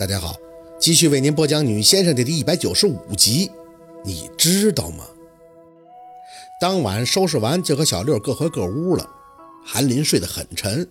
[0.00, 0.34] 大家好，
[0.80, 3.50] 继续为您播讲《女先生》的第一百九十五集。
[4.02, 5.04] 你知道吗？
[6.58, 9.06] 当晚收拾完，就和小六各回各屋了。
[9.62, 10.88] 韩林睡得很沉，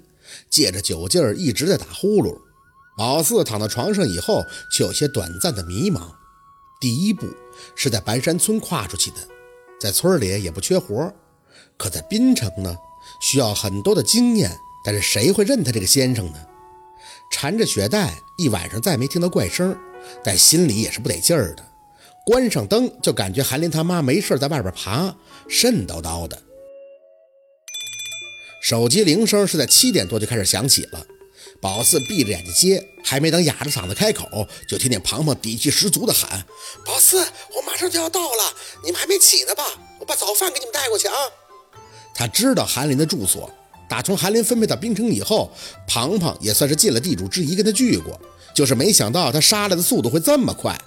[0.47, 2.37] 借着酒劲儿一直在打呼噜。
[2.99, 6.01] 宝四躺到床上以后，却有些短暂的迷茫。
[6.79, 7.25] 第一步
[7.75, 9.17] 是在白山村跨出去的，
[9.81, 11.11] 在村里也不缺活，
[11.77, 12.77] 可在滨城呢，
[13.19, 14.55] 需要很多的经验。
[14.85, 16.37] 但是谁会认他这个先生呢？
[17.31, 19.77] 缠着雪带，一晚上再没听到怪声，
[20.23, 21.65] 但心里也是不得劲儿的。
[22.25, 25.15] 关上灯，就感觉韩林他妈没事在外边爬，
[25.47, 26.41] 瘆叨叨的。
[28.61, 31.05] 手机铃声是在七点多就开始响起了。
[31.61, 36.45] 宝四闭着眼睛接，还没等哑着嗓子开口，就听见庞庞底气十足的喊
[36.85, 39.63] ：“宝四，我马上就要到了，你们还没起呢吧？
[39.99, 41.15] 我把早饭给你们带过去啊！”
[42.13, 43.49] 他知道韩林的住所。
[43.89, 45.51] 打从韩林分配到冰城以后，
[45.87, 48.17] 庞庞也算是尽了地主之谊跟他聚过，
[48.53, 50.79] 就是没想到他杀来的速度会这么快。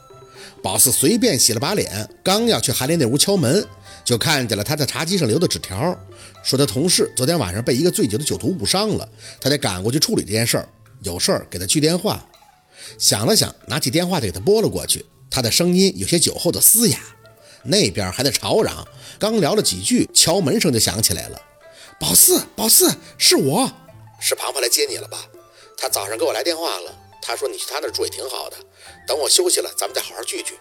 [0.62, 3.66] 宝四随便洗了把脸，刚要去韩林那屋敲门，
[4.04, 5.98] 就看见了他在茶几上留的纸条，
[6.44, 9.08] 说他同事昨天晚上被一个醉酒的酒徒误伤了，
[9.40, 10.68] 他得赶过去处理这件事儿，
[11.02, 12.24] 有事儿给他去电话。
[12.96, 16.98] 想了想，拿起电话就给他拨了过去，他的声音有些酒后的嘶哑，
[17.64, 18.86] 那边还在吵嚷，
[19.18, 21.40] 刚聊了几句，敲门声就响起来了。
[22.00, 23.70] 宝四，宝四，是我，
[24.20, 25.18] 是庞庞来接你了吧？
[25.76, 28.56] 他早上给我来电话了，他说你去他那住也挺好的，
[29.06, 30.54] 等我休息了，咱们再好好聚聚。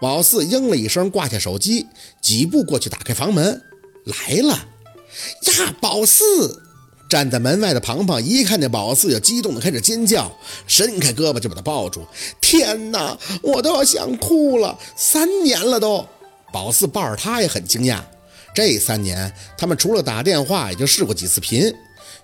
[0.00, 1.86] 宝四应了一声，挂下手机，
[2.20, 3.62] 几步过去打开房门，
[4.04, 4.66] 来了
[5.42, 5.74] 呀！
[5.80, 6.62] 宝四
[7.08, 10.30] 站在门外的庞庞一看见宝四，就激动的开始尖叫，
[10.66, 12.06] 伸开胳膊就把他抱住。
[12.40, 16.06] 天哪，我都要想哭了，三年了都。
[16.52, 18.00] 宝四抱着他也很惊讶。
[18.56, 21.70] 这三年，他们除了打电话，也就试过几次频。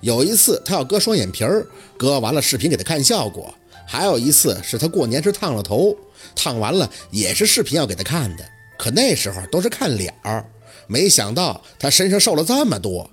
[0.00, 1.66] 有一次，他要割双眼皮儿，
[1.98, 3.55] 割完了视频给他看效果；
[3.86, 5.94] 还有一次是他过年时烫了头，
[6.34, 8.44] 烫完了也是视频要给他看的。
[8.78, 10.42] 可那时候都是看脸儿，
[10.86, 13.10] 没想到他身上瘦了这么多。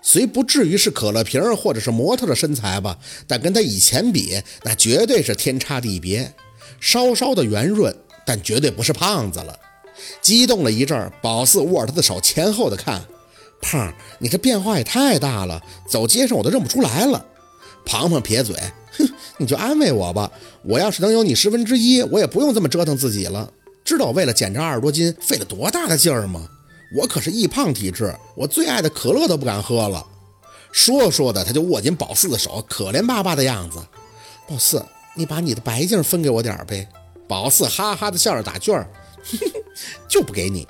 [0.00, 6.32] 虽不至于是可乐瓶儿或者是模特的身材吧，但跟他以前比，那绝对是天差地别。
[6.78, 7.92] 稍稍的圆润，
[8.24, 9.58] 但绝对不是胖子了。
[10.20, 13.02] 激动了一阵，宝四握着他的手，前后的看。
[13.62, 17.24] 胖儿，你这变化也太大了，走街上我都认不出来了。
[17.84, 18.56] 庞庞撇嘴，
[18.98, 19.08] 哼，
[19.38, 20.30] 你就安慰我吧。
[20.62, 23.50] 我要是能有你十分之一，我也不用这么折腾自己了。
[23.84, 26.48] 知道我为了减这二十多斤费了多大的劲儿吗？
[26.96, 30.04] 我可是易胖体质，我最爱的可乐都不敢喝了。
[30.72, 33.78] 说说的，他就握紧宝四的手，可怜巴巴的样子。
[34.48, 34.84] 宝四，
[35.14, 36.88] 你把你的白净分给我点儿呗。
[37.28, 38.88] 宝四哈哈的笑着打趣儿。
[40.08, 40.66] 就不给你，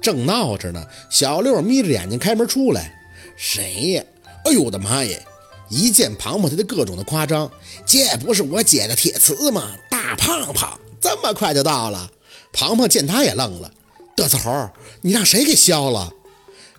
[0.00, 0.84] 正闹着呢。
[1.10, 2.92] 小六眯着眼睛开门出来，
[3.36, 4.04] 谁呀？
[4.44, 5.24] 哎呦我的妈耶！
[5.68, 7.50] 一见庞庞，他就各种的夸张。
[7.86, 9.70] 这不是我姐的铁瓷吗？
[9.88, 12.10] 大胖胖这么快就到了。
[12.52, 13.70] 庞庞见他也愣了，
[14.16, 14.68] 嘚瑟猴，
[15.00, 16.12] 你让谁给削了？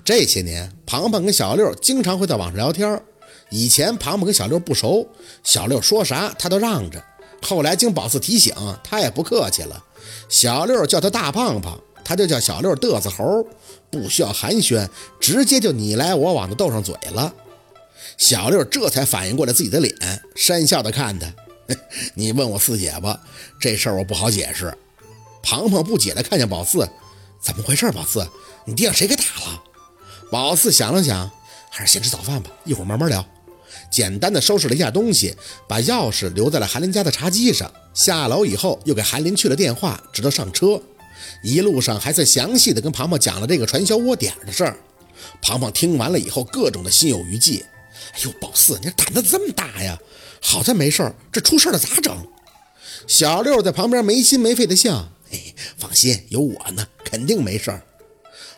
[0.05, 3.01] 这些年，庞庞跟小六经常会在网上聊天。
[3.49, 5.07] 以前庞庞跟小六不熟，
[5.43, 7.03] 小六说啥他都让着。
[7.41, 9.83] 后来经宝四提醒，他也不客气了。
[10.29, 13.45] 小六叫他大胖胖，他就叫小六嘚瑟猴，
[13.89, 14.87] 不需要寒暄，
[15.19, 17.33] 直接就你来我往的斗上嘴了。
[18.17, 19.93] 小六这才反应过来自己的脸，
[20.35, 21.33] 讪笑的看他
[22.15, 23.19] ：“你问我四姐吧，
[23.59, 24.75] 这事儿我不好解释。”
[25.41, 26.87] 庞庞不解的看见宝四
[27.41, 27.91] ：“怎么回事？
[27.91, 28.27] 宝四，
[28.65, 29.63] 你爹让谁给打了？”
[30.31, 31.29] 宝四想了想，
[31.69, 33.25] 还是先吃早饭吧，一会儿慢慢聊。
[33.93, 35.35] 简单的收拾了一下东西，
[35.67, 37.71] 把钥匙留在了韩林家的茶几上。
[37.93, 40.81] 下楼以后，又给韩林去了电话，直到上车。
[41.43, 44.75] 一路上还在详细的跟庞庞讲了这个传销窝点的事儿。
[45.43, 47.63] 庞庞听完了以后，各种的心有余悸。
[48.13, 49.95] 哎呦，宝四，你胆子这么大呀？
[50.41, 52.17] 好在没事儿，这出事儿了咋整？
[53.07, 55.07] 小六在旁边没心没肺的笑。
[55.29, 57.83] 嘿，放心，有我呢，肯定没事儿。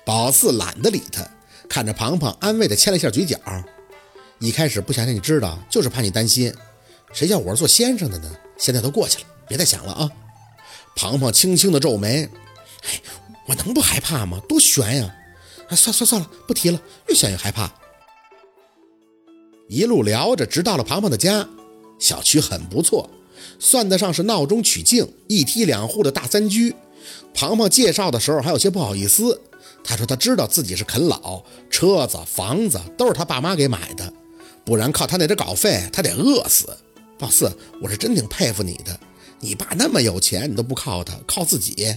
[0.06, 1.30] 宝四懒得理他，
[1.68, 3.38] 看着庞庞，安慰的牵了一下嘴角。
[4.40, 6.54] 一开始不想让你知道，就是怕你担心。
[7.14, 8.30] 谁叫我是做先生的呢？
[8.58, 10.12] 现在都过去了，别再想了啊！
[10.96, 12.30] 庞庞轻轻的皱眉，
[12.84, 13.02] 哎，
[13.48, 14.42] 我能不害怕吗？
[14.48, 15.16] 多悬呀！
[15.70, 17.74] 哎，算算算了，不提了，越想越害怕。
[19.68, 21.48] 一路聊着，直到了庞庞的家。
[21.98, 23.10] 小区很不错，
[23.58, 26.76] 算得上是闹中取静，一梯两户的大三居。
[27.34, 29.42] 庞庞介绍的时候还有些不好意思，
[29.84, 34.12] 他说他知道自己是啃老，车子房子都是他爸妈给买的。
[34.66, 36.68] 不然靠他那点稿费，他得饿死。
[37.20, 37.50] 宝四，
[37.82, 39.00] 我是真挺佩服你的。
[39.40, 41.96] 你爸那么有钱，你都不靠他，靠自己。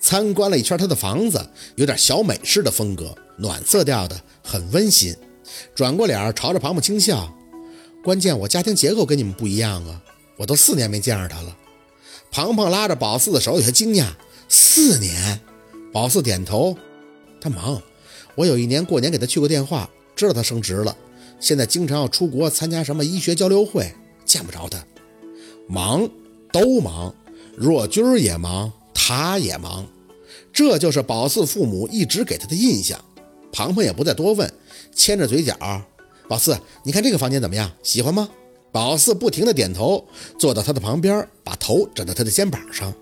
[0.00, 1.44] 参观了一圈他的房子，
[1.76, 5.16] 有点小美式的风格，暖色调的，很温馨。
[5.74, 7.34] 转过脸朝着庞庞轻笑。
[8.04, 10.00] 关键我家庭结构跟你们不一样啊。
[10.36, 11.56] 我都四年没见着他了。
[12.30, 14.06] 庞庞拉着宝四的手，有些惊讶。
[14.48, 15.40] 四年，
[15.92, 16.76] 宝四点头。
[17.40, 17.80] 他忙，
[18.34, 20.96] 我有一年过年给他去过电话，知道他升职了，
[21.40, 23.92] 现在经常要出国参加什么医学交流会，
[24.24, 24.84] 见不着他。
[25.68, 26.08] 忙，
[26.52, 27.14] 都忙。
[27.56, 29.86] 若君儿也忙，他也忙。
[30.52, 32.98] 这就是宝四父母一直给他的印象。
[33.52, 34.52] 庞庞也不再多问，
[34.94, 35.56] 牵着嘴角。
[36.28, 37.70] 宝四，你看这个房间怎么样？
[37.82, 38.28] 喜欢吗？
[38.70, 40.06] 宝四不停地点头，
[40.38, 42.92] 坐到他的旁边，把头枕到他的肩膀上。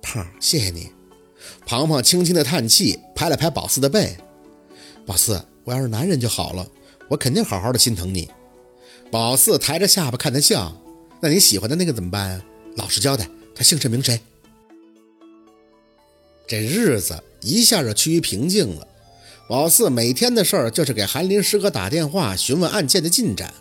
[0.00, 0.90] 胖，谢谢你。
[1.66, 4.16] 庞庞轻轻地叹气，拍了拍宝四的背。
[5.04, 6.66] 宝四，我要是男人就好了，
[7.08, 8.28] 我肯定好好的心疼你。
[9.10, 10.74] 宝四抬着下巴看他笑。
[11.20, 12.42] 那你喜欢的那个怎么办啊？
[12.76, 14.20] 老实交代，他姓甚名谁？
[16.46, 18.86] 这日子一下就趋于平静了。
[19.48, 23.52] 宝四每天的事儿就是给韩林师哥打电话询问案件的进展。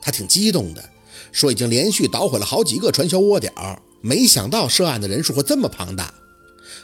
[0.00, 0.82] 他挺激动的，
[1.30, 3.52] 说已经连续捣毁了好几个传销窝点
[4.00, 6.12] 没想到涉案的人数会这么庞大。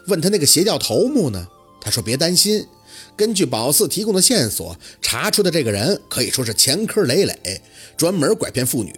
[0.06, 1.46] 问他那个邪教头目呢？
[1.80, 2.66] 他说别担心，
[3.16, 7.60] 根据宝四提供的线索查出的这个人可以说是前科累累，
[7.96, 8.94] 专门拐骗妇女。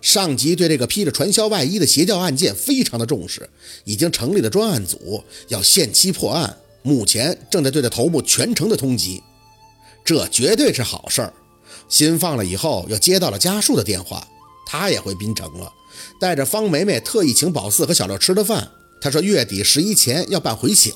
[0.00, 3.48] 上级对这个披着传销外衣的邪教案件非常的重视，
[3.84, 6.56] 已经成立了专案组，要限期破案。
[6.82, 9.20] 目前正在对着头目全城的通缉，
[10.02, 11.32] 这绝对是好事儿。
[11.88, 14.26] 心放了以后，又接到了家树的电话，
[14.66, 15.70] 他也回滨城了，
[16.18, 18.70] 带着方梅梅特意请宝四和小六吃了饭。
[19.02, 20.94] 他说月底十一前要办回请，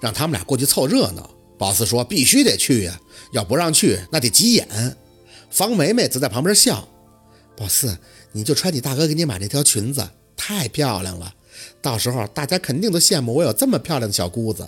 [0.00, 1.30] 让他们俩过去凑热闹。
[1.60, 2.98] 宝四说必须得去呀，
[3.32, 4.96] 要不让去那得急眼。
[5.50, 6.88] 方梅梅则在旁边笑，
[7.54, 7.98] 宝四。
[8.32, 11.34] 你就穿你大哥给你买那条裙子，太漂亮了。
[11.82, 14.66] 到时候大家肯定都羡慕我有这么漂亮的小姑子。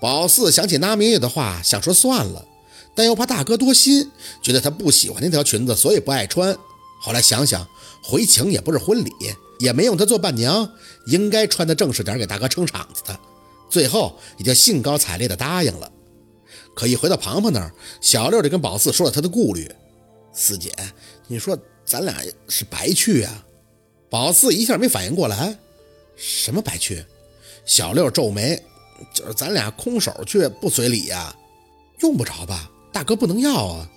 [0.00, 2.46] 宝四想起那明月的话，想说算了，
[2.94, 4.08] 但又怕大哥多心，
[4.40, 6.56] 觉得他不喜欢那条裙子，所以不爱穿。
[7.00, 7.66] 后来想想，
[8.04, 9.10] 回请也不是婚礼，
[9.58, 10.70] 也没用她做伴娘，
[11.06, 13.18] 应该穿的正式点，给大哥撑场子的。
[13.68, 15.90] 最后也就兴高采烈的答应了。
[16.76, 19.68] 可一回到庞庞那儿，小六就跟宝四说了他的顾虑
[20.32, 20.72] ：“四姐，
[21.26, 23.46] 你说。”咱俩是白去啊！
[24.10, 25.56] 宝四一下没反应过来，
[26.16, 27.04] 什么白去？
[27.64, 28.60] 小六皱眉，
[29.14, 31.32] 就是咱俩空手去不随礼呀？
[32.00, 32.68] 用不着吧？
[32.92, 33.88] 大哥不能要啊！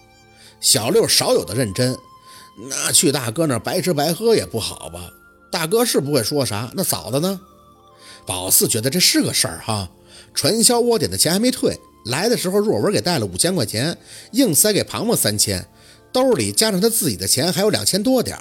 [0.62, 1.98] 小六少有的认真，
[2.70, 5.10] 那去大哥那儿白吃白喝也不好吧？
[5.52, 7.42] 大哥是不会说啥，那嫂子呢？
[8.28, 9.90] 宝四觉得这是个事儿哈，
[10.36, 11.76] 传销窝点的钱还没退，
[12.06, 13.98] 来的时候若文给带了五千块钱，
[14.32, 15.66] 硬塞给庞庞三千。
[16.12, 18.36] 兜里加上他自己的钱还有两千多点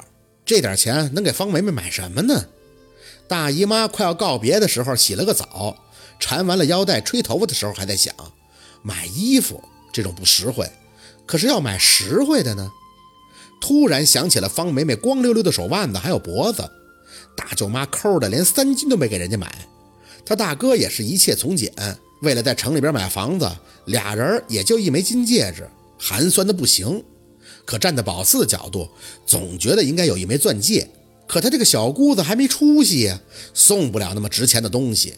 [0.47, 2.47] 这点钱能给方梅梅买什么呢？
[3.27, 5.77] 大姨妈快要告别的时候洗了个澡，
[6.19, 8.15] 缠完了腰带吹头发的时候还在想
[8.81, 9.63] 买衣服，
[9.93, 10.67] 这种不实惠。
[11.27, 12.71] 可是要买实惠的呢？
[13.61, 16.67] 突然想起了方梅梅光溜溜的手腕子还有脖子，
[17.37, 19.53] 大舅妈抠的连三金都没给人家买。
[20.25, 21.71] 他大哥也是一切从简，
[22.21, 23.51] 为了在城里边买房子，
[23.87, 25.69] 俩人也就一枚金戒指，
[25.99, 27.03] 寒酸的不行。
[27.65, 28.89] 可站在宝四的角度，
[29.27, 30.89] 总觉得应该有一枚钻戒。
[31.27, 33.21] 可他这个小姑子还没出息呀，
[33.53, 35.15] 送不了那么值钱的东西。